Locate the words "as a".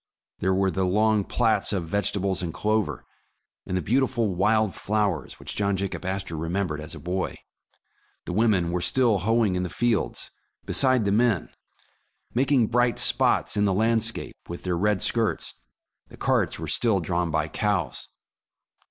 6.81-6.99